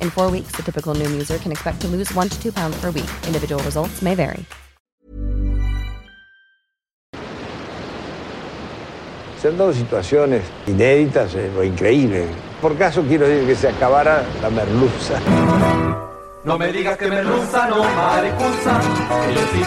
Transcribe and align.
In 0.00 0.10
four 0.10 0.30
weeks, 0.30 0.52
the 0.56 0.62
typical 0.62 0.94
Noom 0.94 1.12
user 1.12 1.38
can 1.38 1.50
expect 1.52 1.80
to 1.82 1.88
lose 1.88 2.14
one 2.14 2.28
to 2.28 2.40
two 2.40 2.52
pounds 2.52 2.80
per 2.80 2.90
week. 2.90 3.10
Individual 3.26 3.62
results 3.64 4.02
may 4.02 4.14
vary. 4.14 4.46
Se 9.40 9.48
han 9.48 9.56
dado 9.56 9.72
situaciones 9.72 10.42
inéditas 10.66 11.34
eh, 11.34 11.50
o 11.58 11.64
increíbles. 11.64 12.28
Por 12.60 12.76
caso 12.76 13.02
quiero 13.02 13.26
decir 13.26 13.46
que 13.46 13.56
se 13.56 13.68
acabara 13.68 14.22
la 14.42 14.50
merluza. 14.50 15.18
No 16.44 16.58
me 16.58 16.72
digas 16.72 16.96
que 16.96 17.08
merluza, 17.08 17.68
no 17.68 17.76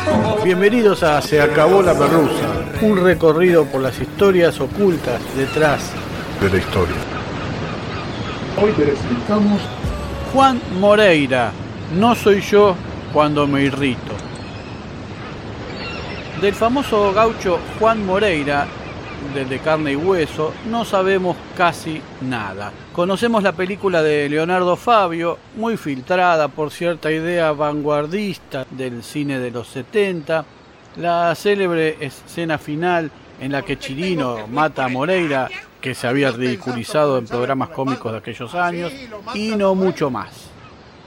como... 0.10 0.38
Bienvenidos 0.44 1.04
a 1.04 1.22
Se 1.22 1.40
acabó 1.40 1.82
la 1.84 1.94
merluza, 1.94 2.48
un 2.82 3.04
recorrido 3.04 3.66
por 3.66 3.82
las 3.82 4.00
historias 4.00 4.60
ocultas 4.60 5.22
detrás 5.36 5.92
de 6.42 6.50
la 6.50 6.58
historia. 6.58 6.96
Hoy 8.60 8.72
presentamos 8.72 9.62
Juan 10.34 10.60
Moreira, 10.80 11.52
no 11.96 12.16
soy 12.16 12.42
yo 12.42 12.76
cuando 13.14 13.46
me 13.46 13.62
irrito. 13.66 14.14
Del 16.42 16.56
famoso 16.56 17.14
gaucho 17.14 17.60
Juan 17.78 18.04
Moreira, 18.04 18.66
del 19.36 19.48
de 19.48 19.60
carne 19.60 19.92
y 19.92 19.96
hueso, 19.96 20.52
no 20.72 20.86
sabemos 20.86 21.38
casi 21.56 22.02
nada. 22.22 22.72
Conocemos 22.94 23.44
la 23.44 23.52
película 23.52 24.02
de 24.02 24.28
Leonardo 24.28 24.76
Fabio, 24.76 25.38
muy 25.56 25.78
filtrada 25.78 26.48
por 26.48 26.72
cierta 26.72 27.12
idea 27.12 27.52
vanguardista 27.52 28.66
del 28.72 29.04
cine 29.04 29.38
de 29.38 29.52
los 29.52 29.68
70, 29.68 30.46
la 30.96 31.36
célebre 31.36 31.98
escena 32.00 32.58
final 32.58 33.12
en 33.40 33.52
la 33.52 33.62
que 33.62 33.78
Chirino 33.78 34.48
mata 34.48 34.86
a 34.86 34.90
Moreira, 34.90 35.48
que 35.84 35.96
se 35.96 36.08
había 36.08 36.32
ridiculizado 36.32 37.18
en 37.18 37.26
programas 37.26 37.68
cómicos 37.68 38.14
de 38.14 38.20
aquellos 38.20 38.56
años, 38.56 38.94
y 39.36 39.50
no 39.50 39.76
mucho 39.76 40.10
más. 40.10 40.50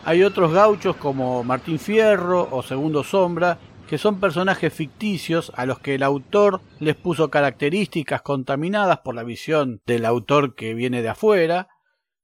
Hay 0.05 0.23
otros 0.23 0.53
gauchos 0.53 0.97
como 0.97 1.43
Martín 1.43 1.79
Fierro 1.79 2.47
o 2.51 2.63
Segundo 2.63 3.03
Sombra, 3.03 3.57
que 3.89 3.97
son 3.97 4.21
personajes 4.21 4.71
ficticios 4.75 5.51
a 5.57 5.65
los 5.65 5.79
que 5.79 5.95
el 5.95 6.03
autor 6.03 6.61
les 6.79 6.95
puso 6.95 7.31
características 7.31 8.21
contaminadas 8.21 8.99
por 8.99 9.15
la 9.15 9.23
visión 9.23 9.81
del 9.87 10.05
autor 10.05 10.55
que 10.55 10.75
viene 10.75 11.01
de 11.01 11.09
afuera, 11.09 11.69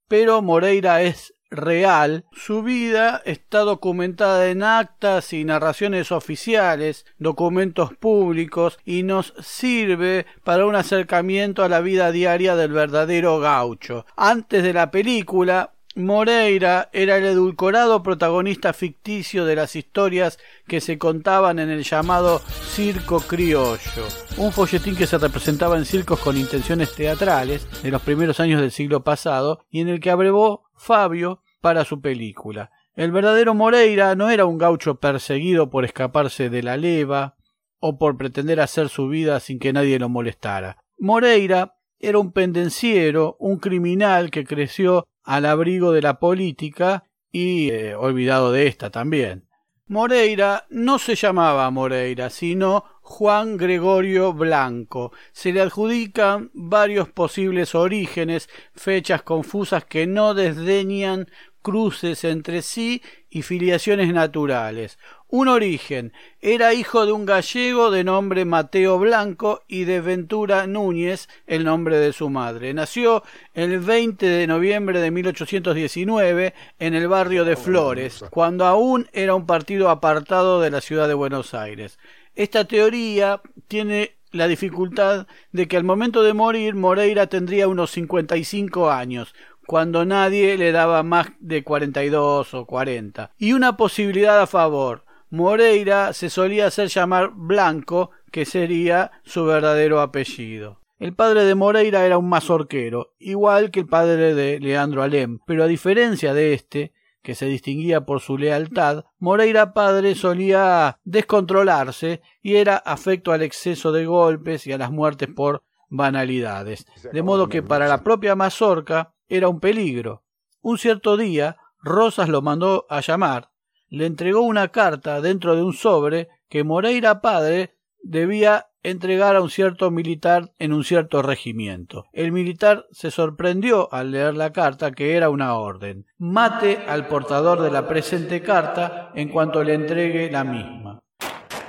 pero 0.06 0.42
Moreira 0.42 1.00
es 1.00 1.32
real, 1.52 2.24
su 2.32 2.62
vida 2.62 3.22
está 3.24 3.60
documentada 3.60 4.48
en 4.48 4.62
actas 4.62 5.32
y 5.32 5.44
narraciones 5.44 6.10
oficiales, 6.10 7.06
documentos 7.18 7.94
públicos 7.94 8.78
y 8.84 9.04
nos 9.04 9.34
sirve 9.40 10.26
para 10.42 10.66
un 10.66 10.74
acercamiento 10.74 11.62
a 11.62 11.68
la 11.68 11.80
vida 11.80 12.10
diaria 12.10 12.56
del 12.56 12.72
verdadero 12.72 13.38
gaucho. 13.38 14.06
Antes 14.16 14.62
de 14.62 14.72
la 14.72 14.90
película, 14.90 15.72
Moreira 15.94 16.88
era 16.94 17.18
el 17.18 17.24
edulcorado 17.26 18.02
protagonista 18.02 18.72
ficticio 18.72 19.44
de 19.44 19.56
las 19.56 19.76
historias 19.76 20.38
que 20.66 20.80
se 20.80 20.96
contaban 20.96 21.58
en 21.58 21.68
el 21.68 21.82
llamado 21.82 22.38
Circo 22.38 23.20
Criollo, 23.20 24.08
un 24.38 24.52
folletín 24.52 24.96
que 24.96 25.06
se 25.06 25.18
representaba 25.18 25.76
en 25.76 25.84
circos 25.84 26.18
con 26.20 26.38
intenciones 26.38 26.94
teatrales 26.94 27.66
de 27.82 27.90
los 27.90 28.00
primeros 28.00 28.40
años 28.40 28.62
del 28.62 28.70
siglo 28.70 29.04
pasado 29.04 29.66
y 29.70 29.80
en 29.82 29.88
el 29.88 30.00
que 30.00 30.10
abrevó 30.10 30.64
Fabio 30.74 31.41
para 31.62 31.86
su 31.86 32.02
película. 32.02 32.70
El 32.94 33.10
verdadero 33.10 33.54
Moreira 33.54 34.14
no 34.14 34.28
era 34.28 34.44
un 34.44 34.58
gaucho 34.58 34.96
perseguido 34.96 35.70
por 35.70 35.86
escaparse 35.86 36.50
de 36.50 36.62
la 36.62 36.76
leva 36.76 37.36
o 37.80 37.98
por 37.98 38.18
pretender 38.18 38.60
hacer 38.60 38.90
su 38.90 39.08
vida 39.08 39.40
sin 39.40 39.58
que 39.58 39.72
nadie 39.72 39.98
lo 39.98 40.10
molestara. 40.10 40.76
Moreira 40.98 41.76
era 41.98 42.18
un 42.18 42.32
pendenciero, 42.32 43.36
un 43.38 43.58
criminal 43.58 44.30
que 44.30 44.44
creció 44.44 45.06
al 45.24 45.46
abrigo 45.46 45.92
de 45.92 46.02
la 46.02 46.18
política 46.18 47.04
y 47.30 47.70
eh, 47.70 47.94
olvidado 47.94 48.52
de 48.52 48.66
esta 48.66 48.90
también. 48.90 49.48
Moreira 49.86 50.66
no 50.70 50.98
se 50.98 51.14
llamaba 51.16 51.70
Moreira, 51.70 52.30
sino 52.30 52.84
Juan 53.02 53.56
Gregorio 53.56 54.32
Blanco. 54.32 55.12
Se 55.32 55.52
le 55.52 55.60
adjudican 55.60 56.50
varios 56.54 57.08
posibles 57.10 57.74
orígenes, 57.74 58.48
fechas 58.74 59.22
confusas 59.22 59.84
que 59.84 60.06
no 60.06 60.34
desdeñan 60.34 61.28
cruces 61.62 62.24
entre 62.24 62.62
sí 62.62 63.02
y 63.30 63.42
filiaciones 63.42 64.12
naturales. 64.12 64.98
Un 65.28 65.48
origen. 65.48 66.12
Era 66.42 66.74
hijo 66.74 67.06
de 67.06 67.12
un 67.12 67.24
gallego 67.24 67.90
de 67.90 68.04
nombre 68.04 68.44
Mateo 68.44 68.98
Blanco 68.98 69.62
y 69.66 69.84
de 69.84 70.02
Ventura 70.02 70.66
Núñez, 70.66 71.28
el 71.46 71.64
nombre 71.64 71.96
de 71.96 72.12
su 72.12 72.28
madre. 72.28 72.74
Nació 72.74 73.22
el 73.54 73.78
20 73.78 74.26
de 74.26 74.46
noviembre 74.46 75.00
de 75.00 75.10
1819 75.10 76.52
en 76.78 76.94
el 76.94 77.08
barrio 77.08 77.46
de 77.46 77.56
Flores, 77.56 78.24
cuando 78.30 78.66
aún 78.66 79.08
era 79.14 79.34
un 79.34 79.46
partido 79.46 79.88
apartado 79.88 80.60
de 80.60 80.70
la 80.70 80.82
ciudad 80.82 81.08
de 81.08 81.14
Buenos 81.14 81.54
Aires. 81.54 81.98
Esta 82.34 82.66
teoría 82.66 83.40
tiene 83.68 84.16
la 84.32 84.48
dificultad 84.48 85.26
de 85.52 85.68
que 85.68 85.76
al 85.76 85.84
momento 85.84 86.22
de 86.22 86.32
morir 86.32 86.74
Moreira 86.74 87.26
tendría 87.26 87.68
unos 87.68 87.90
55 87.90 88.90
años, 88.90 89.34
cuando 89.72 90.04
nadie 90.04 90.58
le 90.58 90.70
daba 90.70 91.02
más 91.02 91.28
de 91.40 91.64
42 91.64 92.52
o 92.52 92.66
40. 92.66 93.30
Y 93.38 93.54
una 93.54 93.78
posibilidad 93.78 94.38
a 94.38 94.46
favor. 94.46 95.06
Moreira 95.30 96.12
se 96.12 96.28
solía 96.28 96.66
hacer 96.66 96.88
llamar 96.88 97.30
Blanco, 97.34 98.10
que 98.30 98.44
sería 98.44 99.12
su 99.24 99.46
verdadero 99.46 100.02
apellido. 100.02 100.82
El 100.98 101.14
padre 101.14 101.46
de 101.46 101.54
Moreira 101.54 102.04
era 102.04 102.18
un 102.18 102.28
mazorquero, 102.28 103.14
igual 103.18 103.70
que 103.70 103.80
el 103.80 103.86
padre 103.86 104.34
de 104.34 104.60
Leandro 104.60 105.02
Alem, 105.02 105.38
pero 105.46 105.64
a 105.64 105.68
diferencia 105.68 106.34
de 106.34 106.52
este, 106.52 106.92
que 107.22 107.34
se 107.34 107.46
distinguía 107.46 108.02
por 108.02 108.20
su 108.20 108.36
lealtad, 108.36 109.06
Moreira 109.20 109.72
padre 109.72 110.14
solía 110.16 110.98
descontrolarse 111.04 112.20
y 112.42 112.56
era 112.56 112.76
afecto 112.76 113.32
al 113.32 113.40
exceso 113.40 113.90
de 113.90 114.04
golpes 114.04 114.66
y 114.66 114.72
a 114.72 114.76
las 114.76 114.90
muertes 114.90 115.30
por 115.34 115.62
banalidades, 115.88 116.86
de 117.10 117.22
modo 117.22 117.48
que 117.48 117.62
para 117.62 117.88
la 117.88 118.02
propia 118.02 118.34
mazorca 118.34 119.14
era 119.32 119.48
un 119.48 119.60
peligro. 119.60 120.24
Un 120.60 120.76
cierto 120.76 121.16
día, 121.16 121.56
Rosas 121.80 122.28
lo 122.28 122.42
mandó 122.42 122.86
a 122.90 123.00
llamar, 123.00 123.50
le 123.88 124.04
entregó 124.06 124.42
una 124.42 124.68
carta 124.68 125.20
dentro 125.20 125.56
de 125.56 125.62
un 125.62 125.72
sobre 125.72 126.28
que 126.48 126.64
Moreira 126.64 127.22
padre 127.22 127.74
debía 128.02 128.66
entregar 128.82 129.36
a 129.36 129.40
un 129.40 129.48
cierto 129.48 129.90
militar 129.90 130.52
en 130.58 130.74
un 130.74 130.84
cierto 130.84 131.22
regimiento. 131.22 132.04
El 132.12 132.30
militar 132.30 132.86
se 132.90 133.10
sorprendió 133.10 133.92
al 133.92 134.10
leer 134.10 134.34
la 134.34 134.52
carta 134.52 134.92
que 134.92 135.16
era 135.16 135.30
una 135.30 135.54
orden. 135.54 136.04
Mate 136.18 136.84
al 136.86 137.06
portador 137.06 137.62
de 137.62 137.70
la 137.70 137.88
presente 137.88 138.42
carta 138.42 139.12
en 139.14 139.30
cuanto 139.30 139.64
le 139.64 139.74
entregue 139.74 140.30
la 140.30 140.44
misma. 140.44 141.00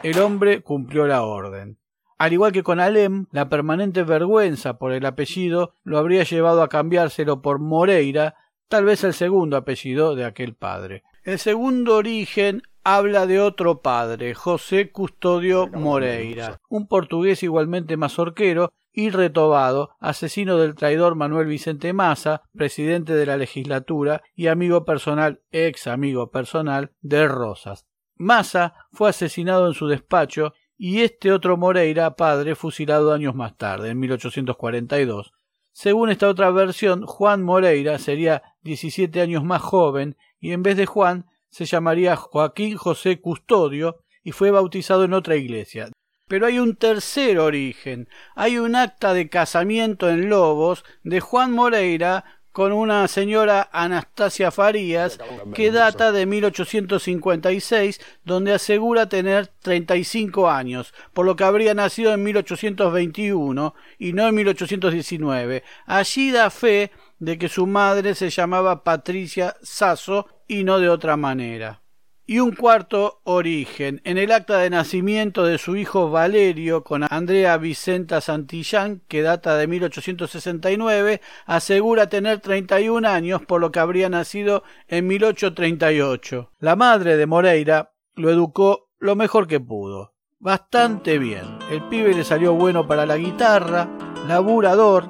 El 0.01 0.19
hombre 0.19 0.61
cumplió 0.61 1.07
la 1.07 1.23
orden. 1.23 1.77
Al 2.23 2.31
igual 2.31 2.53
que 2.53 2.63
con 2.63 2.79
Alem, 2.79 3.25
la 3.33 3.49
permanente 3.49 4.03
vergüenza 4.03 4.77
por 4.77 4.93
el 4.93 5.05
apellido 5.05 5.75
lo 5.83 5.97
habría 5.97 6.23
llevado 6.23 6.63
a 6.63 6.69
cambiárselo 6.69 7.41
por 7.41 7.59
Moreira, 7.59 8.35
tal 8.69 8.85
vez 8.85 9.03
el 9.03 9.13
segundo 9.13 9.57
apellido 9.57 10.15
de 10.15 10.23
aquel 10.23 10.55
padre. 10.55 11.03
El 11.25 11.37
segundo 11.37 11.97
origen 11.97 12.61
habla 12.85 13.27
de 13.27 13.41
otro 13.41 13.81
padre, 13.81 14.35
José 14.35 14.89
Custodio 14.89 15.67
Moreira, 15.67 16.61
un 16.69 16.87
portugués 16.87 17.43
igualmente 17.43 17.97
mazorquero 17.97 18.71
y 18.93 19.09
retobado, 19.09 19.89
asesino 19.99 20.57
del 20.57 20.75
traidor 20.75 21.15
Manuel 21.15 21.47
Vicente 21.47 21.91
Massa, 21.91 22.43
presidente 22.55 23.15
de 23.15 23.25
la 23.25 23.35
legislatura 23.35 24.21
y 24.33 24.47
amigo 24.47 24.85
personal, 24.85 25.41
ex 25.51 25.87
amigo 25.87 26.31
personal 26.31 26.93
de 27.01 27.27
Rosas. 27.27 27.85
Massa 28.15 28.75
fue 28.93 29.09
asesinado 29.09 29.67
en 29.67 29.73
su 29.73 29.87
despacho 29.87 30.53
y 30.77 31.01
este 31.01 31.31
otro 31.31 31.57
Moreira, 31.57 32.15
padre, 32.15 32.55
fusilado 32.55 33.13
años 33.13 33.35
más 33.35 33.57
tarde, 33.57 33.89
en 33.89 33.99
1842. 33.99 35.33
Según 35.71 36.09
esta 36.09 36.27
otra 36.27 36.51
versión, 36.51 37.05
Juan 37.05 37.41
Moreira 37.41 37.97
sería 37.97 38.43
17 38.61 39.21
años 39.21 39.43
más 39.43 39.61
joven 39.61 40.17
y 40.39 40.51
en 40.51 40.61
vez 40.61 40.77
de 40.77 40.85
Juan 40.85 41.25
se 41.49 41.65
llamaría 41.65 42.15
Joaquín 42.15 42.77
José 42.77 43.19
Custodio 43.19 44.03
y 44.23 44.31
fue 44.31 44.51
bautizado 44.51 45.03
en 45.03 45.13
otra 45.13 45.35
iglesia. 45.35 45.89
Pero 46.27 46.45
hay 46.45 46.59
un 46.59 46.75
tercer 46.75 47.39
origen. 47.39 48.07
Hay 48.35 48.57
un 48.57 48.75
acta 48.75 49.13
de 49.13 49.29
casamiento 49.29 50.09
en 50.09 50.29
Lobos 50.29 50.85
de 51.03 51.19
Juan 51.19 51.51
Moreira 51.51 52.42
con 52.53 52.71
una 52.71 53.07
señora 53.07 53.67
Anastasia 53.73 54.51
Farías 54.51 55.19
que 55.55 55.71
data 55.71 56.11
de 56.11 56.25
1856, 56.27 57.99
donde 58.23 58.53
asegura 58.53 59.09
tener 59.09 59.47
35 59.47 60.49
años, 60.49 60.93
por 61.13 61.25
lo 61.25 61.35
que 61.35 61.43
habría 61.43 61.73
nacido 61.73 62.13
en 62.13 62.23
1821 62.23 63.75
y 63.97 64.13
no 64.13 64.27
en 64.27 64.35
1819. 64.35 65.63
Allí 65.87 66.31
da 66.31 66.49
fe 66.51 66.91
de 67.19 67.37
que 67.37 67.49
su 67.49 67.65
madre 67.65 68.13
se 68.15 68.29
llamaba 68.29 68.83
Patricia 68.83 69.55
Sasso 69.63 70.27
y 70.47 70.63
no 70.63 70.79
de 70.79 70.89
otra 70.89 71.17
manera. 71.17 71.82
Y 72.25 72.39
un 72.39 72.55
cuarto 72.55 73.19
origen. 73.25 73.99
En 74.05 74.17
el 74.17 74.31
acta 74.31 74.57
de 74.59 74.69
nacimiento 74.69 75.43
de 75.45 75.57
su 75.57 75.75
hijo 75.75 76.09
Valerio 76.09 76.83
con 76.83 77.03
Andrea 77.09 77.57
Vicenta 77.57 78.21
Santillán, 78.21 79.01
que 79.09 79.21
data 79.21 79.57
de 79.57 79.67
1869, 79.67 81.19
asegura 81.45 82.07
tener 82.07 82.39
31 82.39 83.05
años, 83.07 83.41
por 83.45 83.59
lo 83.59 83.73
que 83.73 83.79
habría 83.79 84.07
nacido 84.07 84.63
en 84.87 85.07
1838. 85.07 86.51
La 86.59 86.77
madre 86.77 87.17
de 87.17 87.25
Moreira 87.25 87.93
lo 88.15 88.29
educó 88.29 88.89
lo 88.99 89.17
mejor 89.17 89.45
que 89.45 89.59
pudo. 89.59 90.13
Bastante 90.39 91.19
bien. 91.19 91.59
El 91.69 91.87
pibe 91.89 92.13
le 92.13 92.23
salió 92.23 92.53
bueno 92.53 92.87
para 92.87 93.05
la 93.05 93.17
guitarra, 93.17 93.89
laburador, 94.27 95.09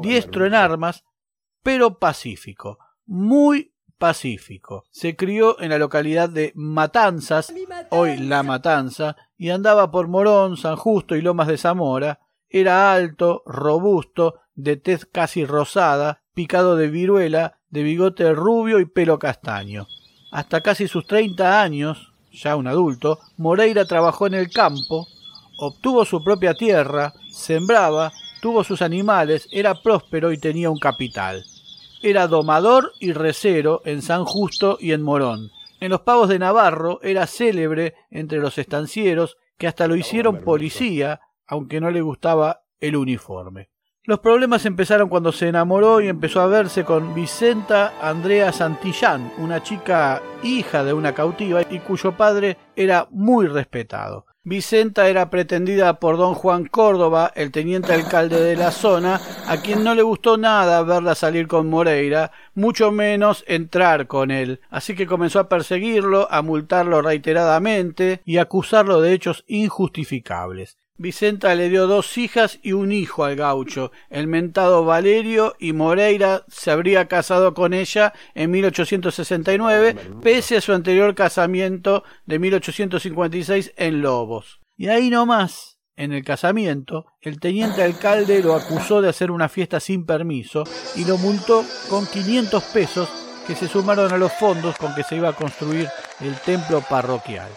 diestro 0.00 0.44
en 0.44 0.54
armas, 0.54 1.04
pero 1.62 1.98
pacífico. 1.98 2.78
Muy 3.06 3.72
pacífico. 3.98 4.84
Se 4.90 5.16
crió 5.16 5.60
en 5.60 5.70
la 5.70 5.78
localidad 5.78 6.28
de 6.28 6.52
Matanzas, 6.54 7.52
hoy 7.90 8.16
La 8.16 8.42
Matanza, 8.42 9.16
y 9.36 9.50
andaba 9.50 9.90
por 9.90 10.08
Morón, 10.08 10.56
San 10.56 10.76
Justo 10.76 11.16
y 11.16 11.22
Lomas 11.22 11.48
de 11.48 11.58
Zamora. 11.58 12.20
Era 12.48 12.92
alto, 12.92 13.42
robusto, 13.44 14.36
de 14.54 14.76
tez 14.76 15.04
casi 15.04 15.44
rosada, 15.44 16.22
picado 16.34 16.76
de 16.76 16.88
viruela, 16.88 17.58
de 17.70 17.82
bigote 17.82 18.32
rubio 18.32 18.80
y 18.80 18.86
pelo 18.86 19.18
castaño. 19.18 19.86
Hasta 20.30 20.62
casi 20.62 20.88
sus 20.88 21.06
treinta 21.06 21.60
años, 21.60 22.12
ya 22.32 22.56
un 22.56 22.66
adulto, 22.66 23.18
Moreira 23.36 23.84
trabajó 23.84 24.26
en 24.26 24.34
el 24.34 24.50
campo, 24.50 25.06
obtuvo 25.58 26.04
su 26.04 26.22
propia 26.22 26.54
tierra, 26.54 27.14
sembraba, 27.30 28.12
tuvo 28.40 28.64
sus 28.64 28.82
animales, 28.82 29.48
era 29.50 29.74
próspero 29.82 30.32
y 30.32 30.38
tenía 30.38 30.70
un 30.70 30.78
capital. 30.78 31.44
Era 32.02 32.28
domador 32.28 32.92
y 33.00 33.12
recero 33.12 33.82
en 33.84 34.02
San 34.02 34.24
Justo 34.24 34.78
y 34.80 34.92
en 34.92 35.02
Morón. 35.02 35.50
En 35.80 35.90
los 35.90 36.02
pagos 36.02 36.28
de 36.28 36.38
Navarro 36.38 37.00
era 37.02 37.26
célebre 37.26 37.94
entre 38.10 38.38
los 38.38 38.56
estancieros 38.58 39.36
que 39.56 39.66
hasta 39.66 39.88
lo 39.88 39.96
hicieron 39.96 40.42
policía, 40.42 41.20
aunque 41.46 41.80
no 41.80 41.90
le 41.90 42.00
gustaba 42.00 42.62
el 42.80 42.96
uniforme. 42.96 43.68
Los 44.04 44.20
problemas 44.20 44.64
empezaron 44.64 45.08
cuando 45.08 45.32
se 45.32 45.48
enamoró 45.48 46.00
y 46.00 46.08
empezó 46.08 46.40
a 46.40 46.46
verse 46.46 46.84
con 46.84 47.14
Vicenta 47.14 47.94
Andrea 48.00 48.52
Santillán, 48.52 49.32
una 49.36 49.62
chica 49.62 50.22
hija 50.42 50.82
de 50.84 50.94
una 50.94 51.12
cautiva 51.12 51.62
y 51.68 51.80
cuyo 51.80 52.16
padre 52.16 52.56
era 52.74 53.06
muy 53.10 53.48
respetado. 53.48 54.24
Vicenta 54.48 55.08
era 55.08 55.28
pretendida 55.28 56.00
por 56.00 56.16
don 56.16 56.32
Juan 56.32 56.64
Córdoba, 56.64 57.30
el 57.36 57.52
teniente 57.52 57.92
alcalde 57.92 58.40
de 58.40 58.56
la 58.56 58.70
zona, 58.70 59.20
a 59.46 59.58
quien 59.58 59.84
no 59.84 59.94
le 59.94 60.00
gustó 60.00 60.38
nada 60.38 60.82
verla 60.84 61.14
salir 61.14 61.46
con 61.46 61.68
Moreira, 61.68 62.32
mucho 62.54 62.90
menos 62.90 63.44
entrar 63.46 64.06
con 64.06 64.30
él, 64.30 64.62
así 64.70 64.94
que 64.94 65.06
comenzó 65.06 65.40
a 65.40 65.50
perseguirlo, 65.50 66.32
a 66.32 66.40
multarlo 66.40 67.02
reiteradamente 67.02 68.22
y 68.24 68.38
acusarlo 68.38 69.02
de 69.02 69.12
hechos 69.12 69.44
injustificables. 69.48 70.78
Vicenta 71.00 71.54
le 71.54 71.68
dio 71.68 71.86
dos 71.86 72.18
hijas 72.18 72.58
y 72.60 72.72
un 72.72 72.90
hijo 72.90 73.24
al 73.24 73.36
gaucho, 73.36 73.92
el 74.10 74.26
mentado 74.26 74.84
Valerio, 74.84 75.54
y 75.60 75.72
Moreira 75.72 76.44
se 76.48 76.72
habría 76.72 77.06
casado 77.06 77.54
con 77.54 77.72
ella 77.72 78.12
en 78.34 78.50
1869, 78.50 79.96
pese 80.20 80.56
a 80.56 80.60
su 80.60 80.72
anterior 80.72 81.14
casamiento 81.14 82.02
de 82.26 82.40
1856 82.40 83.74
en 83.76 84.02
Lobos. 84.02 84.60
Y 84.76 84.88
ahí 84.88 85.08
nomás, 85.08 85.78
en 85.94 86.12
el 86.12 86.24
casamiento, 86.24 87.06
el 87.20 87.38
teniente 87.38 87.84
alcalde 87.84 88.42
lo 88.42 88.54
acusó 88.54 89.00
de 89.00 89.08
hacer 89.08 89.30
una 89.30 89.48
fiesta 89.48 89.78
sin 89.78 90.04
permiso 90.04 90.64
y 90.96 91.04
lo 91.04 91.16
multó 91.16 91.64
con 91.88 92.06
500 92.06 92.64
pesos 92.64 93.08
que 93.46 93.54
se 93.54 93.68
sumaron 93.68 94.12
a 94.12 94.18
los 94.18 94.32
fondos 94.32 94.76
con 94.76 94.94
que 94.96 95.04
se 95.04 95.14
iba 95.14 95.28
a 95.28 95.36
construir 95.36 95.88
el 96.20 96.34
templo 96.40 96.82
parroquial. 96.82 97.48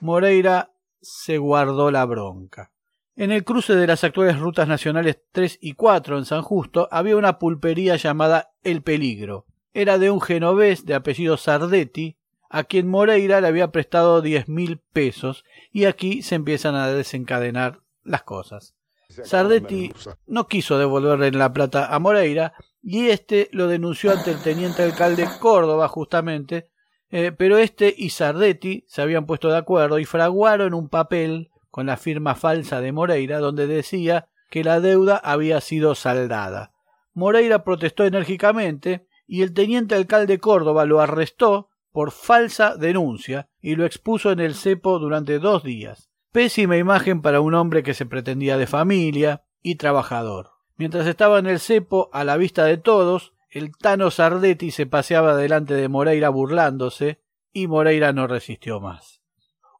Moreira 0.00 0.72
se 1.00 1.36
guardó 1.36 1.90
la 1.90 2.04
bronca. 2.06 2.72
En 3.18 3.32
el 3.32 3.44
cruce 3.44 3.74
de 3.74 3.86
las 3.86 4.04
actuales 4.04 4.38
rutas 4.38 4.68
nacionales 4.68 5.18
3 5.32 5.58
y 5.62 5.72
4 5.72 6.18
en 6.18 6.26
San 6.26 6.42
Justo 6.42 6.86
había 6.90 7.16
una 7.16 7.38
pulpería 7.38 7.96
llamada 7.96 8.52
El 8.62 8.82
Peligro. 8.82 9.46
Era 9.72 9.96
de 9.96 10.10
un 10.10 10.20
genovés 10.20 10.84
de 10.84 10.94
apellido 10.94 11.38
Sardetti, 11.38 12.18
a 12.50 12.64
quien 12.64 12.86
Moreira 12.88 13.40
le 13.40 13.48
había 13.48 13.72
prestado 13.72 14.20
diez 14.20 14.48
mil 14.48 14.80
pesos, 14.92 15.44
y 15.72 15.86
aquí 15.86 16.20
se 16.20 16.34
empiezan 16.34 16.74
a 16.74 16.88
desencadenar 16.88 17.80
las 18.04 18.22
cosas. 18.22 18.74
Sardetti 19.08 19.94
no 20.26 20.46
quiso 20.46 20.78
devolverle 20.78 21.30
la 21.30 21.54
plata 21.54 21.94
a 21.94 21.98
Moreira 21.98 22.52
y 22.82 23.08
este 23.08 23.48
lo 23.50 23.66
denunció 23.66 24.12
ante 24.12 24.30
el 24.30 24.42
teniente 24.42 24.82
alcalde 24.82 25.26
Córdoba 25.40 25.88
justamente, 25.88 26.68
eh, 27.10 27.32
pero 27.32 27.56
este 27.56 27.94
y 27.96 28.10
Sardetti 28.10 28.84
se 28.86 29.00
habían 29.00 29.24
puesto 29.24 29.48
de 29.48 29.56
acuerdo 29.56 29.98
y 29.98 30.04
fraguaron 30.04 30.74
un 30.74 30.90
papel 30.90 31.50
con 31.76 31.84
la 31.84 31.98
firma 31.98 32.34
falsa 32.34 32.80
de 32.80 32.90
Moreira 32.90 33.38
donde 33.38 33.66
decía 33.66 34.30
que 34.48 34.64
la 34.64 34.80
deuda 34.80 35.18
había 35.18 35.60
sido 35.60 35.94
saldada. 35.94 36.72
Moreira 37.12 37.64
protestó 37.64 38.04
enérgicamente 38.04 39.06
y 39.26 39.42
el 39.42 39.52
teniente 39.52 39.94
alcalde 39.94 40.38
Córdoba 40.38 40.86
lo 40.86 41.02
arrestó 41.02 41.68
por 41.92 42.12
falsa 42.12 42.76
denuncia 42.76 43.50
y 43.60 43.74
lo 43.74 43.84
expuso 43.84 44.32
en 44.32 44.40
el 44.40 44.54
cepo 44.54 44.98
durante 44.98 45.38
dos 45.38 45.64
días. 45.64 46.08
Pésima 46.32 46.78
imagen 46.78 47.20
para 47.20 47.42
un 47.42 47.52
hombre 47.52 47.82
que 47.82 47.92
se 47.92 48.06
pretendía 48.06 48.56
de 48.56 48.66
familia 48.66 49.44
y 49.62 49.74
trabajador. 49.74 50.52
Mientras 50.78 51.06
estaba 51.06 51.38
en 51.38 51.46
el 51.46 51.60
cepo, 51.60 52.08
a 52.14 52.24
la 52.24 52.38
vista 52.38 52.64
de 52.64 52.78
todos, 52.78 53.34
el 53.50 53.76
Tano 53.76 54.10
Sardetti 54.10 54.70
se 54.70 54.86
paseaba 54.86 55.36
delante 55.36 55.74
de 55.74 55.90
Moreira 55.90 56.30
burlándose, 56.30 57.20
y 57.52 57.66
Moreira 57.66 58.14
no 58.14 58.26
resistió 58.26 58.80
más. 58.80 59.15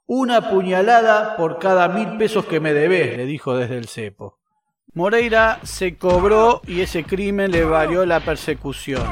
Una 0.09 0.51
puñalada 0.51 1.37
por 1.37 1.59
cada 1.59 1.89
mil 1.89 2.17
pesos 2.17 2.47
que 2.47 2.61
me 2.61 2.73
debes, 2.73 3.17
le 3.17 3.27
dijo 3.27 3.57
desde 3.57 3.77
el 3.77 3.89
cepo. 3.89 4.39
Moreira 4.95 5.59
se 5.65 5.99
cobró 5.99 6.63
y 6.65 6.81
ese 6.81 7.03
crimen 7.03 7.51
le 7.51 7.65
valió 7.65 8.07
la 8.07 8.21
persecución 8.21 9.05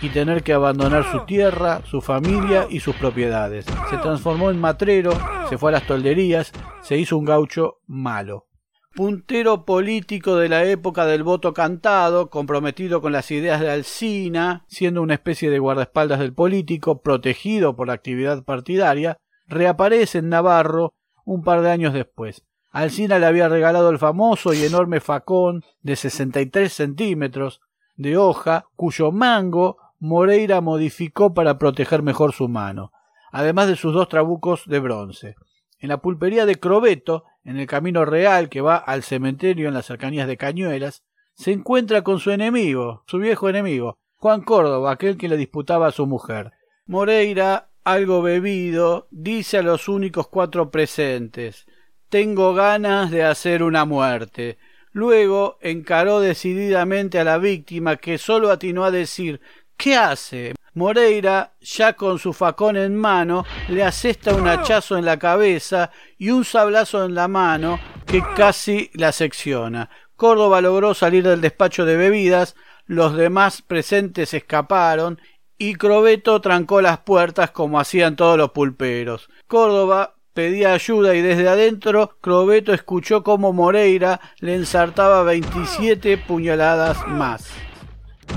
y 0.00 0.08
tener 0.08 0.42
que 0.42 0.54
abandonar 0.54 1.04
su 1.12 1.26
tierra, 1.26 1.82
su 1.84 2.00
familia 2.00 2.66
y 2.70 2.80
sus 2.80 2.96
propiedades. 2.96 3.66
Se 3.90 3.98
transformó 3.98 4.50
en 4.50 4.58
matrero, 4.58 5.12
se 5.50 5.58
fue 5.58 5.70
a 5.70 5.74
las 5.74 5.86
tolderías, 5.86 6.50
se 6.80 6.96
hizo 6.96 7.18
un 7.18 7.26
gaucho 7.26 7.80
malo. 7.86 8.46
Puntero 8.94 9.66
político 9.66 10.36
de 10.36 10.48
la 10.48 10.64
época 10.64 11.04
del 11.04 11.24
voto 11.24 11.52
cantado, 11.52 12.30
comprometido 12.30 13.02
con 13.02 13.12
las 13.12 13.30
ideas 13.30 13.60
de 13.60 13.70
Alsina, 13.70 14.64
siendo 14.66 15.02
una 15.02 15.14
especie 15.14 15.50
de 15.50 15.58
guardaespaldas 15.58 16.20
del 16.20 16.32
político, 16.32 17.02
protegido 17.02 17.76
por 17.76 17.88
la 17.88 17.92
actividad 17.92 18.44
partidaria, 18.44 19.18
reaparece 19.48 20.18
en 20.18 20.28
Navarro 20.28 20.94
un 21.24 21.42
par 21.42 21.62
de 21.62 21.70
años 21.70 21.92
después. 21.92 22.44
Alsina 22.70 23.18
le 23.18 23.26
había 23.26 23.48
regalado 23.48 23.90
el 23.90 23.98
famoso 23.98 24.52
y 24.52 24.62
enorme 24.62 25.00
facón 25.00 25.64
de 25.82 25.96
63 25.96 26.72
centímetros 26.72 27.60
de 27.96 28.16
hoja, 28.16 28.66
cuyo 28.76 29.10
mango 29.10 29.78
Moreira 29.98 30.60
modificó 30.60 31.34
para 31.34 31.58
proteger 31.58 32.02
mejor 32.02 32.32
su 32.32 32.48
mano, 32.48 32.92
además 33.32 33.66
de 33.66 33.76
sus 33.76 33.92
dos 33.92 34.08
trabucos 34.08 34.62
de 34.66 34.78
bronce. 34.78 35.34
En 35.80 35.88
la 35.88 35.98
pulpería 35.98 36.46
de 36.46 36.56
Crobeto, 36.56 37.24
en 37.44 37.58
el 37.58 37.66
camino 37.66 38.04
real 38.04 38.48
que 38.48 38.60
va 38.60 38.76
al 38.76 39.02
cementerio 39.02 39.68
en 39.68 39.74
las 39.74 39.86
cercanías 39.86 40.28
de 40.28 40.36
Cañuelas, 40.36 41.02
se 41.34 41.52
encuentra 41.52 42.02
con 42.02 42.18
su 42.18 42.30
enemigo, 42.30 43.04
su 43.06 43.18
viejo 43.18 43.48
enemigo, 43.48 43.98
Juan 44.16 44.42
Córdoba, 44.42 44.92
aquel 44.92 45.16
que 45.16 45.28
le 45.28 45.36
disputaba 45.36 45.86
a 45.86 45.92
su 45.92 46.06
mujer. 46.06 46.52
Moreira, 46.86 47.67
algo 47.92 48.22
bebido, 48.22 49.08
dice 49.10 49.58
a 49.58 49.62
los 49.62 49.88
únicos 49.88 50.28
cuatro 50.28 50.70
presentes 50.70 51.66
tengo 52.08 52.54
ganas 52.54 53.10
de 53.10 53.24
hacer 53.24 53.62
una 53.62 53.84
muerte. 53.84 54.58
Luego 54.92 55.58
encaró 55.60 56.20
decididamente 56.20 57.18
a 57.18 57.24
la 57.24 57.38
víctima, 57.38 57.96
que 57.96 58.18
sólo 58.18 58.50
atinó 58.50 58.84
a 58.84 58.90
decir 58.90 59.40
¿Qué 59.76 59.94
hace? 59.94 60.54
Moreira, 60.74 61.52
ya 61.60 61.92
con 61.92 62.18
su 62.18 62.32
facón 62.32 62.76
en 62.76 62.96
mano, 62.96 63.44
le 63.68 63.84
asesta 63.84 64.34
un 64.34 64.48
hachazo 64.48 64.98
en 64.98 65.04
la 65.04 65.18
cabeza 65.18 65.92
y 66.18 66.30
un 66.30 66.44
sablazo 66.44 67.04
en 67.04 67.14
la 67.14 67.28
mano 67.28 67.78
que 68.04 68.20
casi 68.34 68.90
la 68.94 69.12
secciona. 69.12 69.88
Córdoba 70.16 70.60
logró 70.60 70.94
salir 70.94 71.22
del 71.22 71.40
despacho 71.40 71.84
de 71.84 71.96
bebidas, 71.96 72.56
los 72.86 73.16
demás 73.16 73.62
presentes 73.62 74.34
escaparon 74.34 75.20
y 75.58 75.74
Crobeto 75.74 76.40
trancó 76.40 76.80
las 76.80 76.98
puertas 76.98 77.50
como 77.50 77.80
hacían 77.80 78.16
todos 78.16 78.38
los 78.38 78.52
pulperos. 78.52 79.28
Córdoba 79.48 80.14
pedía 80.32 80.72
ayuda 80.72 81.16
y 81.16 81.20
desde 81.20 81.48
adentro 81.48 82.16
Crobeto 82.20 82.72
escuchó 82.72 83.24
cómo 83.24 83.52
Moreira 83.52 84.20
le 84.38 84.54
ensartaba 84.54 85.24
27 85.24 86.16
puñaladas 86.18 87.06
más. 87.08 87.50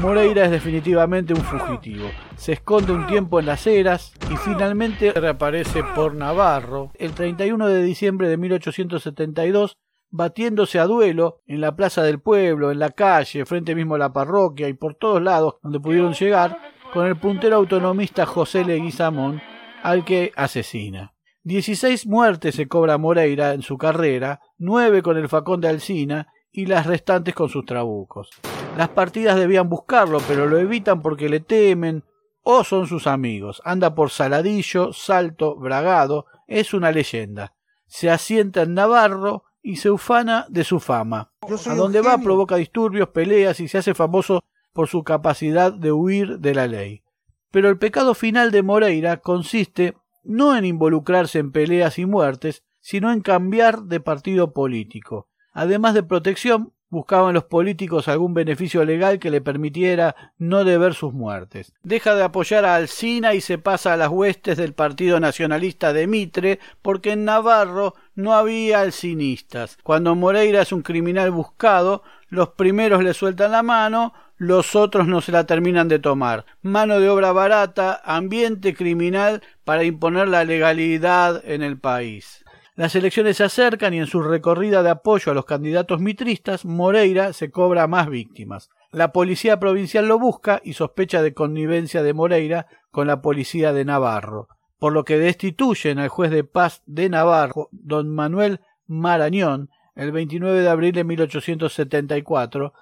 Moreira 0.02 0.46
es 0.46 0.52
definitivamente 0.52 1.34
un 1.34 1.42
fugitivo. 1.42 2.10
Se 2.38 2.54
esconde 2.54 2.92
un 2.92 3.06
tiempo 3.06 3.40
en 3.40 3.46
las 3.46 3.68
eras 3.68 4.14
y 4.32 4.38
finalmente 4.38 5.12
reaparece 5.12 5.84
por 5.96 6.16
Navarro 6.16 6.92
el 6.96 7.12
31 7.12 7.68
de 7.68 7.84
diciembre 7.84 8.30
de 8.30 8.38
1872 8.38 9.78
batiéndose 10.10 10.80
a 10.80 10.88
duelo 10.88 11.42
en 11.46 11.62
la 11.62 11.76
plaza 11.76 12.04
del 12.04 12.20
pueblo, 12.20 12.72
en 12.72 12.80
la 12.80 12.90
calle, 12.90 13.46
frente 13.46 13.76
mismo 13.76 13.96
a 13.96 14.00
la 14.00 14.12
parroquia 14.12 14.68
y 14.68 14.74
por 14.74 14.96
todos 14.96 15.22
lados 15.22 15.56
donde 15.62 15.80
pudieron 15.80 16.14
llegar 16.14 16.58
con 16.92 17.08
el 17.08 17.16
puntero 17.16 17.56
autonomista 17.56 18.26
José 18.26 18.66
Leguizamón 18.66 19.42
al 19.82 20.04
que 20.04 20.32
asesina. 20.36 21.14
Dieciséis 21.44 22.06
muertes 22.06 22.56
se 22.56 22.68
cobra 22.68 22.98
Moreira 22.98 23.54
en 23.54 23.62
su 23.62 23.78
carrera, 23.78 24.42
nueve 24.58 25.02
con 25.02 25.18
el 25.18 25.28
facón 25.28 25.62
de 25.62 25.70
Alcina 25.70 26.28
y 26.52 26.66
las 26.66 26.86
restantes 26.86 27.34
con 27.34 27.50
sus 27.50 27.66
trabucos. 27.66 28.30
Las 28.78 28.90
partidas 28.90 29.38
debían 29.38 29.70
buscarlo, 29.70 30.20
pero 30.28 30.46
lo 30.46 30.58
evitan 30.58 31.02
porque 31.02 31.30
le 31.30 31.40
temen 31.40 32.04
o 32.44 32.64
son 32.64 32.88
sus 32.88 33.08
amigos. 33.08 33.62
Anda 33.66 33.96
por 33.96 34.10
Saladillo, 34.10 34.94
Salto, 34.94 35.56
Bragado, 35.56 36.26
es 36.48 36.74
una 36.74 36.92
leyenda. 36.92 37.54
Se 37.88 38.10
asienta 38.10 38.64
en 38.64 38.74
Navarro 38.74 39.46
y 39.64 39.78
se 39.78 39.90
ufana 39.90 40.46
de 40.50 40.64
su 40.64 40.80
fama. 40.80 41.32
A 41.42 41.76
donde 41.76 42.02
va 42.02 42.18
provoca 42.18 42.56
disturbios, 42.56 43.10
peleas 43.10 43.60
y 43.60 43.68
se 43.68 43.78
hace 43.78 43.94
famoso 43.94 44.44
por 44.74 44.88
su 44.88 45.04
capacidad 45.04 45.74
de 45.74 45.92
huir 45.92 46.40
de 46.40 46.56
la 46.56 46.68
ley. 46.68 47.04
Pero 47.52 47.70
el 47.70 47.78
pecado 47.78 48.14
final 48.14 48.52
de 48.52 48.64
Moreira 48.64 49.18
consiste 49.18 49.96
no 50.24 50.56
en 50.56 50.66
involucrarse 50.66 51.40
en 51.40 51.52
peleas 51.52 52.00
y 52.00 52.06
muertes, 52.06 52.64
sino 52.80 53.12
en 53.12 53.22
cambiar 53.22 53.84
de 53.84 54.00
partido 54.00 54.54
político. 54.54 55.28
Además 55.54 55.94
de 55.94 56.04
protección, 56.04 56.74
buscaban 56.92 57.34
los 57.34 57.46
políticos 57.46 58.08
algún 58.08 58.34
beneficio 58.34 58.84
legal 58.84 59.18
que 59.18 59.32
le 59.32 59.42
permitiera 59.42 60.34
no 60.38 60.66
deber 60.66 60.94
sus 60.94 61.14
muertes. 61.14 61.74
Deja 61.84 62.16
de 62.16 62.24
apoyar 62.24 62.66
a 62.66 62.76
Alsina 62.76 63.34
y 63.34 63.42
se 63.42 63.58
pasa 63.58 63.94
a 63.94 63.98
las 63.98 64.10
huestes 64.10 64.58
del 64.58 64.74
Partido 64.74 65.20
Nacionalista 65.20 65.94
de 65.94 66.06
Mitre, 66.06 66.60
porque 66.82 67.14
en 67.14 67.24
Navarro 67.24 67.96
no 68.14 68.34
había 68.34 68.82
alcinistas. 68.82 69.78
Cuando 69.84 70.16
Moreira 70.16 70.62
es 70.62 70.74
un 70.74 70.82
criminal 70.82 71.32
buscado, 71.32 72.04
los 72.28 72.50
primeros 72.50 73.04
le 73.04 73.14
sueltan 73.14 73.54
la 73.54 73.64
mano, 73.64 74.14
los 74.42 74.76
otros 74.76 75.08
no 75.08 75.22
se 75.22 75.32
la 75.32 75.46
terminan 75.46 75.88
de 75.88 76.00
tomar. 76.00 76.46
Mano 76.64 77.00
de 77.00 77.08
obra 77.10 77.32
barata, 77.32 78.02
ambiente 78.04 78.74
criminal 78.74 79.44
para 79.64 79.84
imponer 79.84 80.30
la 80.30 80.46
legalidad 80.46 81.44
en 81.46 81.62
el 81.62 81.80
país. 81.80 82.44
Las 82.74 82.96
elecciones 82.96 83.38
se 83.38 83.44
acercan 83.44 83.94
y 83.94 84.00
en 84.00 84.08
su 84.08 84.20
recorrida 84.20 84.82
de 84.82 84.90
apoyo 84.90 85.32
a 85.32 85.36
los 85.36 85.46
candidatos 85.46 86.02
mitristas, 86.02 86.66
Moreira 86.66 87.34
se 87.34 87.52
cobra 87.52 87.86
más 87.86 88.10
víctimas. 88.10 88.72
La 88.92 89.12
policía 89.12 89.60
provincial 89.60 90.08
lo 90.08 90.18
busca 90.18 90.60
y 90.64 90.74
sospecha 90.74 91.22
de 91.22 91.36
connivencia 91.36 92.02
de 92.02 92.16
Moreira 92.16 92.66
con 92.90 93.06
la 93.06 93.22
policía 93.22 93.74
de 93.74 93.86
Navarro, 93.86 94.48
por 94.80 94.92
lo 94.92 95.06
que 95.06 95.20
destituyen 95.20 96.00
al 96.00 96.10
juez 96.10 96.32
de 96.32 96.44
paz 96.44 96.82
de 96.88 97.10
Navarro, 97.10 97.70
don 97.72 98.10
Manuel 98.10 98.62
Marañón, 98.88 99.70
el 99.94 100.12
29 100.12 100.62
de 100.62 100.70
abril 100.70 100.94
de 100.94 101.04
1874, 101.04 102.74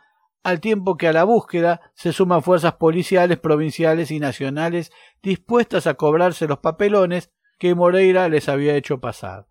al 0.43 0.59
tiempo 0.59 0.97
que 0.97 1.07
a 1.07 1.13
la 1.13 1.23
búsqueda 1.23 1.81
se 1.93 2.13
suman 2.13 2.43
fuerzas 2.43 2.73
policiales 2.73 3.37
provinciales 3.39 4.11
y 4.11 4.19
nacionales 4.19 4.91
dispuestas 5.21 5.87
a 5.87 5.95
cobrarse 5.95 6.47
los 6.47 6.59
papelones 6.59 7.31
que 7.57 7.75
Moreira 7.75 8.29
les 8.29 8.47
había 8.47 8.75
hecho 8.75 8.99
pasar. 8.99 9.47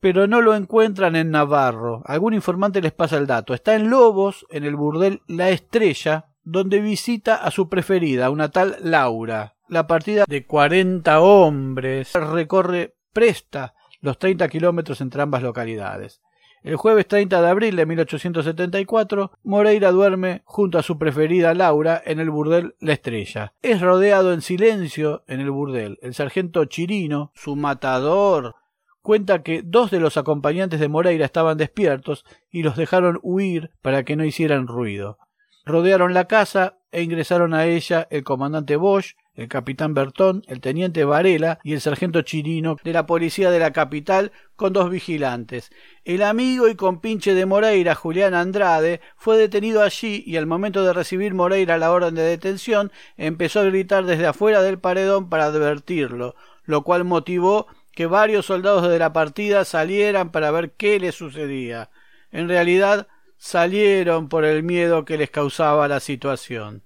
Pero 0.00 0.26
no 0.26 0.42
lo 0.42 0.54
encuentran 0.54 1.16
en 1.16 1.30
Navarro. 1.30 2.02
Algún 2.04 2.34
informante 2.34 2.82
les 2.82 2.92
pasa 2.92 3.16
el 3.16 3.26
dato. 3.26 3.54
Está 3.54 3.74
en 3.74 3.88
Lobos, 3.88 4.44
en 4.50 4.64
el 4.64 4.76
burdel 4.76 5.22
La 5.28 5.48
Estrella, 5.50 6.26
donde 6.42 6.80
visita 6.80 7.36
a 7.36 7.50
su 7.50 7.68
preferida, 7.68 8.28
una 8.28 8.50
tal 8.50 8.76
Laura. 8.82 9.56
La 9.68 9.86
partida 9.86 10.24
de 10.28 10.46
cuarenta 10.46 11.20
hombres 11.20 12.12
recorre 12.12 12.96
presta 13.14 13.74
los 14.00 14.18
treinta 14.18 14.48
kilómetros 14.48 15.00
entre 15.00 15.22
ambas 15.22 15.42
localidades. 15.42 16.20
El 16.64 16.76
jueves 16.76 17.06
30 17.06 17.42
de 17.42 17.48
abril 17.48 17.76
de 17.76 17.84
1874, 17.84 19.32
Moreira 19.42 19.92
duerme 19.92 20.40
junto 20.46 20.78
a 20.78 20.82
su 20.82 20.96
preferida 20.96 21.52
Laura 21.52 22.02
en 22.06 22.20
el 22.20 22.30
burdel 22.30 22.74
La 22.80 22.94
Estrella. 22.94 23.52
Es 23.60 23.82
rodeado 23.82 24.32
en 24.32 24.40
silencio 24.40 25.24
en 25.26 25.40
el 25.40 25.50
burdel. 25.50 25.98
El 26.00 26.14
sargento 26.14 26.64
Chirino, 26.64 27.32
su 27.34 27.54
matador, 27.54 28.54
cuenta 29.02 29.42
que 29.42 29.60
dos 29.62 29.90
de 29.90 30.00
los 30.00 30.16
acompañantes 30.16 30.80
de 30.80 30.88
Moreira 30.88 31.26
estaban 31.26 31.58
despiertos 31.58 32.24
y 32.50 32.62
los 32.62 32.76
dejaron 32.76 33.20
huir 33.22 33.70
para 33.82 34.02
que 34.04 34.16
no 34.16 34.24
hicieran 34.24 34.66
ruido. 34.66 35.18
Rodearon 35.66 36.14
la 36.14 36.28
casa 36.28 36.78
e 36.92 37.02
ingresaron 37.02 37.52
a 37.52 37.66
ella 37.66 38.08
el 38.10 38.24
comandante 38.24 38.76
Bosch, 38.76 39.16
el 39.34 39.48
capitán 39.48 39.94
Bertón, 39.94 40.44
el 40.46 40.60
teniente 40.60 41.04
Varela 41.04 41.58
y 41.64 41.72
el 41.72 41.80
sargento 41.80 42.22
Chirino 42.22 42.76
de 42.84 42.92
la 42.92 43.06
policía 43.06 43.50
de 43.50 43.58
la 43.58 43.72
capital 43.72 44.32
con 44.56 44.72
dos 44.72 44.90
vigilantes. 44.90 45.70
El 46.04 46.22
amigo 46.22 46.68
y 46.68 46.76
compinche 46.76 47.34
de 47.34 47.44
Moreira, 47.44 47.94
Julián 47.94 48.34
Andrade, 48.34 49.00
fue 49.16 49.36
detenido 49.36 49.82
allí 49.82 50.22
y 50.24 50.36
al 50.36 50.46
momento 50.46 50.84
de 50.84 50.92
recibir 50.92 51.34
Moreira 51.34 51.78
la 51.78 51.90
orden 51.90 52.14
de 52.14 52.22
detención 52.22 52.92
empezó 53.16 53.60
a 53.60 53.64
gritar 53.64 54.04
desde 54.04 54.26
afuera 54.26 54.62
del 54.62 54.78
paredón 54.78 55.28
para 55.28 55.46
advertirlo, 55.46 56.36
lo 56.64 56.82
cual 56.82 57.04
motivó 57.04 57.66
que 57.90 58.06
varios 58.06 58.46
soldados 58.46 58.88
de 58.88 58.98
la 58.98 59.12
partida 59.12 59.64
salieran 59.64 60.30
para 60.30 60.50
ver 60.52 60.72
qué 60.72 61.00
le 61.00 61.10
sucedía. 61.12 61.90
En 62.30 62.48
realidad 62.48 63.08
salieron 63.36 64.28
por 64.28 64.44
el 64.44 64.62
miedo 64.62 65.04
que 65.04 65.18
les 65.18 65.30
causaba 65.30 65.88
la 65.88 66.00
situación. 66.00 66.83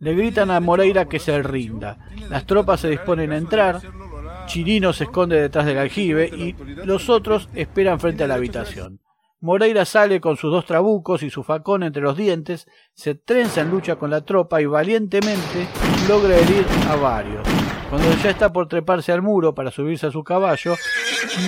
Le 0.00 0.14
gritan 0.14 0.50
a 0.50 0.60
Moreira 0.60 1.06
que 1.06 1.18
se 1.18 1.42
rinda. 1.42 1.98
Las 2.28 2.46
tropas 2.46 2.80
se 2.80 2.88
disponen 2.88 3.32
a 3.32 3.36
entrar. 3.36 3.80
Chirino 4.46 4.92
se 4.92 5.04
esconde 5.04 5.40
detrás 5.40 5.66
del 5.66 5.78
aljibe 5.78 6.26
y 6.26 6.54
los 6.84 7.08
otros 7.08 7.48
esperan 7.54 7.98
frente 8.00 8.24
a 8.24 8.28
la 8.28 8.34
habitación. 8.34 9.00
Moreira 9.40 9.84
sale 9.84 10.20
con 10.20 10.36
sus 10.36 10.50
dos 10.50 10.66
trabucos 10.66 11.22
y 11.22 11.30
su 11.30 11.44
facón 11.44 11.84
entre 11.84 12.02
los 12.02 12.16
dientes, 12.16 12.66
se 12.92 13.14
trenza 13.14 13.60
en 13.60 13.70
lucha 13.70 13.94
con 13.94 14.10
la 14.10 14.22
tropa 14.22 14.60
y 14.60 14.66
valientemente 14.66 15.68
logra 16.08 16.36
herir 16.36 16.66
a 16.88 16.96
varios. 16.96 17.46
Cuando 17.88 18.12
ya 18.22 18.30
está 18.30 18.52
por 18.52 18.66
treparse 18.66 19.12
al 19.12 19.22
muro 19.22 19.54
para 19.54 19.70
subirse 19.70 20.08
a 20.08 20.10
su 20.10 20.24
caballo, 20.24 20.74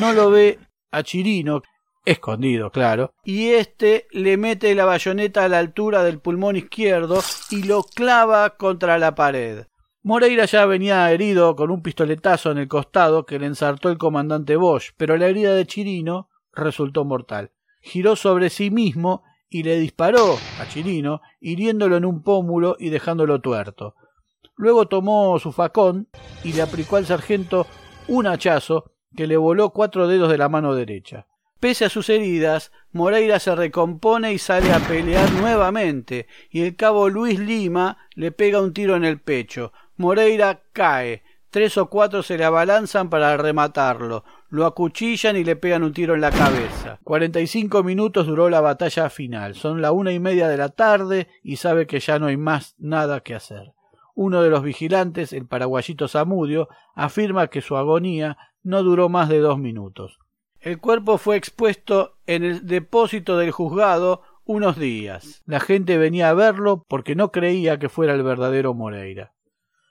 no 0.00 0.12
lo 0.12 0.30
ve 0.30 0.60
a 0.92 1.02
Chirino, 1.02 1.62
escondido, 2.10 2.70
claro, 2.70 3.12
y 3.24 3.48
éste 3.48 4.06
le 4.10 4.36
mete 4.36 4.74
la 4.74 4.84
bayoneta 4.84 5.44
a 5.44 5.48
la 5.48 5.58
altura 5.58 6.02
del 6.04 6.18
pulmón 6.18 6.56
izquierdo 6.56 7.20
y 7.50 7.62
lo 7.62 7.82
clava 7.82 8.56
contra 8.56 8.98
la 8.98 9.14
pared. 9.14 9.66
Moreira 10.02 10.46
ya 10.46 10.64
venía 10.64 11.10
herido 11.12 11.54
con 11.56 11.70
un 11.70 11.82
pistoletazo 11.82 12.50
en 12.50 12.58
el 12.58 12.68
costado 12.68 13.26
que 13.26 13.38
le 13.38 13.46
ensartó 13.46 13.90
el 13.90 13.98
comandante 13.98 14.56
Bosch, 14.56 14.92
pero 14.96 15.16
la 15.16 15.26
herida 15.26 15.54
de 15.54 15.66
Chirino 15.66 16.30
resultó 16.54 17.04
mortal. 17.04 17.50
Giró 17.82 18.16
sobre 18.16 18.48
sí 18.48 18.70
mismo 18.70 19.22
y 19.50 19.62
le 19.62 19.78
disparó 19.78 20.38
a 20.58 20.68
Chirino, 20.68 21.20
hiriéndolo 21.40 21.96
en 21.96 22.06
un 22.06 22.22
pómulo 22.22 22.76
y 22.78 22.88
dejándolo 22.88 23.40
tuerto. 23.40 23.94
Luego 24.56 24.88
tomó 24.88 25.38
su 25.38 25.52
facón 25.52 26.08
y 26.44 26.52
le 26.52 26.62
aplicó 26.62 26.96
al 26.96 27.06
sargento 27.06 27.66
un 28.08 28.26
hachazo 28.26 28.92
que 29.16 29.26
le 29.26 29.36
voló 29.36 29.70
cuatro 29.70 30.06
dedos 30.06 30.30
de 30.30 30.38
la 30.38 30.48
mano 30.48 30.74
derecha. 30.74 31.26
Pese 31.60 31.84
a 31.84 31.90
sus 31.90 32.08
heridas, 32.08 32.72
Moreira 32.90 33.38
se 33.38 33.54
recompone 33.54 34.32
y 34.32 34.38
sale 34.38 34.72
a 34.72 34.78
pelear 34.78 35.30
nuevamente, 35.32 36.26
y 36.50 36.62
el 36.62 36.74
cabo 36.74 37.10
Luis 37.10 37.38
Lima 37.38 37.98
le 38.14 38.32
pega 38.32 38.62
un 38.62 38.72
tiro 38.72 38.96
en 38.96 39.04
el 39.04 39.20
pecho. 39.20 39.70
Moreira 39.98 40.62
cae. 40.72 41.22
Tres 41.50 41.76
o 41.76 41.90
cuatro 41.90 42.22
se 42.22 42.38
le 42.38 42.44
abalanzan 42.44 43.10
para 43.10 43.36
rematarlo. 43.36 44.24
Lo 44.48 44.64
acuchillan 44.64 45.36
y 45.36 45.44
le 45.44 45.56
pegan 45.56 45.82
un 45.82 45.92
tiro 45.92 46.14
en 46.14 46.22
la 46.22 46.30
cabeza. 46.30 46.98
Cuarenta 47.04 47.40
y 47.40 47.46
cinco 47.46 47.82
minutos 47.82 48.26
duró 48.26 48.48
la 48.48 48.62
batalla 48.62 49.10
final. 49.10 49.54
Son 49.54 49.82
la 49.82 49.92
una 49.92 50.12
y 50.12 50.18
media 50.18 50.48
de 50.48 50.56
la 50.56 50.70
tarde 50.70 51.28
y 51.42 51.56
sabe 51.56 51.86
que 51.86 52.00
ya 52.00 52.18
no 52.18 52.26
hay 52.26 52.38
más 52.38 52.74
nada 52.78 53.20
que 53.20 53.34
hacer. 53.34 53.74
Uno 54.14 54.42
de 54.42 54.48
los 54.48 54.62
vigilantes, 54.62 55.34
el 55.34 55.46
paraguayito 55.46 56.08
Zamudio, 56.08 56.68
afirma 56.94 57.48
que 57.48 57.60
su 57.60 57.76
agonía 57.76 58.38
no 58.62 58.82
duró 58.82 59.10
más 59.10 59.28
de 59.28 59.40
dos 59.40 59.58
minutos. 59.58 60.20
El 60.60 60.78
cuerpo 60.78 61.16
fue 61.16 61.36
expuesto 61.36 62.18
en 62.26 62.44
el 62.44 62.66
depósito 62.66 63.38
del 63.38 63.50
juzgado 63.50 64.22
unos 64.44 64.76
días. 64.76 65.42
La 65.46 65.58
gente 65.58 65.96
venía 65.96 66.28
a 66.28 66.34
verlo 66.34 66.84
porque 66.86 67.14
no 67.14 67.32
creía 67.32 67.78
que 67.78 67.88
fuera 67.88 68.12
el 68.12 68.22
verdadero 68.22 68.74
Moreira. 68.74 69.32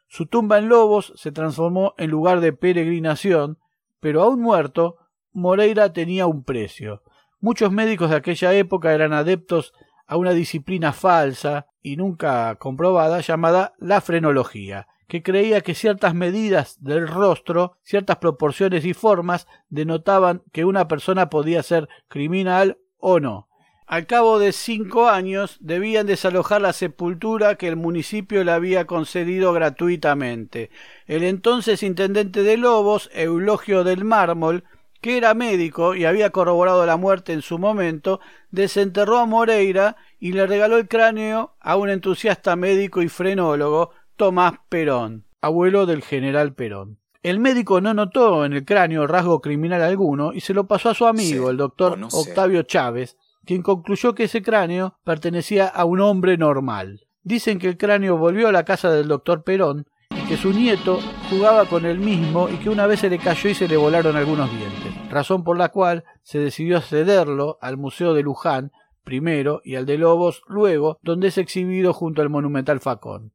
Su 0.08 0.28
tumba 0.28 0.60
en 0.60 0.70
Lobos 0.70 1.12
se 1.16 1.32
transformó 1.32 1.96
en 1.98 2.12
lugar 2.12 2.40
de 2.40 2.54
peregrinación, 2.54 3.58
pero 4.00 4.22
aún 4.22 4.42
muerto, 4.42 4.98
Moreira 5.34 5.92
tenía 5.92 6.28
un 6.28 6.44
precio. 6.44 7.02
Muchos 7.40 7.72
médicos 7.72 8.12
de 8.12 8.18
aquella 8.18 8.54
época 8.54 8.94
eran 8.94 9.14
adeptos 9.14 9.74
a 10.06 10.18
una 10.18 10.34
disciplina 10.34 10.94
falsa 10.94 11.66
y 11.82 11.96
nunca 11.96 12.56
comprobada 12.56 13.22
llamada 13.22 13.74
la 13.80 14.02
frenología, 14.02 14.88
que 15.10 15.24
creía 15.24 15.62
que 15.62 15.74
ciertas 15.74 16.14
medidas 16.14 16.78
del 16.82 17.08
rostro, 17.08 17.78
ciertas 17.84 18.18
proporciones 18.18 18.86
y 18.86 18.94
formas 18.94 19.48
denotaban 19.70 20.44
que 20.54 20.66
una 20.66 20.88
persona 20.88 21.32
podía 21.32 21.64
ser 21.64 21.90
criminal 22.08 22.78
o 23.00 23.20
no. 23.20 23.50
Al 23.88 24.06
cabo 24.06 24.38
de 24.38 24.52
cinco 24.52 25.10
años 25.10 25.58
debían 25.62 26.06
desalojar 26.06 26.62
la 26.62 26.74
sepultura 26.74 27.56
que 27.56 27.68
el 27.68 27.76
municipio 27.76 28.44
le 28.44 28.52
había 28.52 28.86
concedido 28.86 29.52
gratuitamente. 29.52 30.70
El 31.08 31.24
entonces 31.24 31.82
intendente 31.82 32.44
de 32.44 32.58
Lobos, 32.58 33.10
Eulogio 33.12 33.84
del 33.84 34.06
Mármol, 34.06 34.64
que 35.02 35.18
era 35.18 35.34
médico 35.34 35.96
y 35.96 36.06
había 36.06 36.30
corroborado 36.30 36.86
la 36.86 36.98
muerte 36.98 37.34
en 37.34 37.42
su 37.42 37.58
momento, 37.58 38.20
desenterró 38.52 39.18
a 39.18 39.26
Moreira 39.26 39.96
y 40.20 40.34
le 40.34 40.46
regaló 40.46 40.78
el 40.78 40.88
cráneo 40.88 41.56
a 41.60 41.76
un 41.76 41.90
entusiasta 41.90 42.56
médico 42.56 43.02
y 43.02 43.10
frenólogo, 43.10 43.92
Tomás 44.20 44.56
Perón, 44.68 45.24
abuelo 45.40 45.86
del 45.86 46.04
general 46.04 46.54
Perón. 46.54 47.00
El 47.24 47.40
médico 47.40 47.80
no 47.80 47.94
notó 47.94 48.44
en 48.44 48.52
el 48.52 48.66
cráneo 48.66 49.08
rasgo 49.08 49.40
criminal 49.40 49.82
alguno 49.82 50.34
y 50.34 50.42
se 50.42 50.54
lo 50.54 50.68
pasó 50.68 50.90
a 50.90 50.94
su 50.94 51.06
amigo, 51.06 51.50
el 51.50 51.56
doctor 51.56 51.98
Octavio 52.12 52.64
Chávez, 52.64 53.16
quien 53.46 53.62
concluyó 53.62 54.16
que 54.16 54.26
ese 54.26 54.42
cráneo 54.42 55.00
pertenecía 55.06 55.68
a 55.68 55.86
un 55.86 56.02
hombre 56.02 56.38
normal. 56.38 57.08
Dicen 57.24 57.60
que 57.60 57.70
el 57.70 57.78
cráneo 57.78 58.18
volvió 58.18 58.50
a 58.50 58.52
la 58.52 58.66
casa 58.66 58.92
del 58.92 59.08
doctor 59.08 59.46
Perón 59.46 59.88
y 60.10 60.28
que 60.28 60.36
su 60.36 60.52
nieto 60.52 61.00
jugaba 61.30 61.64
con 61.64 61.86
el 61.86 62.00
mismo 62.00 62.50
y 62.50 62.58
que 62.58 62.70
una 62.70 62.88
vez 62.88 63.00
se 63.00 63.10
le 63.10 63.20
cayó 63.20 63.50
y 63.50 63.56
se 63.56 63.70
le 63.70 63.78
volaron 63.78 64.18
algunos 64.18 64.52
dientes, 64.52 65.10
razón 65.10 65.46
por 65.46 65.58
la 65.58 65.70
cual 65.70 66.04
se 66.24 66.40
decidió 66.40 66.82
cederlo 66.82 67.58
al 67.62 67.78
Museo 67.78 68.14
de 68.14 68.24
Luján 68.24 68.74
primero 69.06 69.62
y 69.64 69.76
al 69.76 69.86
de 69.86 69.98
Lobos 69.98 70.42
luego, 70.46 71.00
donde 71.04 71.30
es 71.30 71.38
exhibido 71.38 71.94
junto 71.94 72.22
al 72.22 72.30
monumental 72.30 72.82
Facón. 72.82 73.32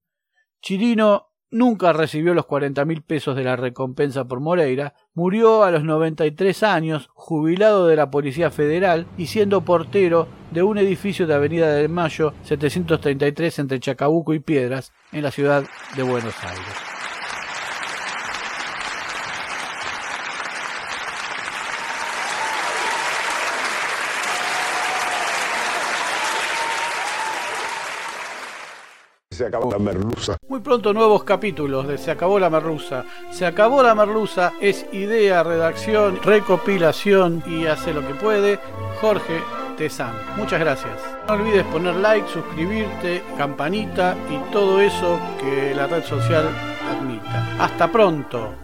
Chirino 0.64 1.28
nunca 1.50 1.92
recibió 1.92 2.32
los 2.32 2.46
cuarenta 2.46 2.86
mil 2.86 3.02
pesos 3.02 3.36
de 3.36 3.44
la 3.44 3.54
recompensa 3.54 4.24
por 4.24 4.40
Moreira, 4.40 4.94
murió 5.12 5.62
a 5.62 5.70
los 5.70 5.84
noventa 5.84 6.24
y 6.24 6.30
tres 6.30 6.62
años, 6.62 7.10
jubilado 7.12 7.86
de 7.86 7.96
la 7.96 8.10
Policía 8.10 8.50
Federal 8.50 9.06
y 9.18 9.26
siendo 9.26 9.60
portero 9.60 10.26
de 10.52 10.62
un 10.62 10.78
edificio 10.78 11.26
de 11.26 11.34
Avenida 11.34 11.70
del 11.74 11.90
Mayo 11.90 12.32
733 12.44 13.58
entre 13.58 13.78
Chacabuco 13.78 14.32
y 14.32 14.38
Piedras, 14.38 14.94
en 15.12 15.24
la 15.24 15.30
ciudad 15.30 15.64
de 15.96 16.02
Buenos 16.02 16.34
Aires. 16.42 16.93
Se 29.34 29.46
acabó 29.46 29.72
la 29.72 29.78
merluza. 29.78 30.36
Muy 30.48 30.60
pronto 30.60 30.92
nuevos 30.92 31.24
capítulos 31.24 31.88
de 31.88 31.98
Se 31.98 32.12
acabó 32.12 32.38
la 32.38 32.48
merluza. 32.48 33.04
Se 33.32 33.44
acabó 33.44 33.82
la 33.82 33.94
merluza 33.94 34.52
es 34.60 34.86
idea, 34.92 35.42
redacción, 35.42 36.20
recopilación 36.22 37.42
y 37.46 37.66
hace 37.66 37.92
lo 37.92 38.06
que 38.06 38.14
puede 38.14 38.60
Jorge 39.00 39.40
Tezán. 39.76 40.14
Muchas 40.36 40.60
gracias. 40.60 40.94
No 41.26 41.34
olvides 41.34 41.64
poner 41.66 41.96
like, 41.96 42.28
suscribirte, 42.28 43.24
campanita 43.36 44.16
y 44.30 44.52
todo 44.52 44.80
eso 44.80 45.18
que 45.40 45.74
la 45.74 45.88
red 45.88 46.04
social 46.04 46.48
admita. 46.88 47.56
Hasta 47.58 47.90
pronto. 47.90 48.63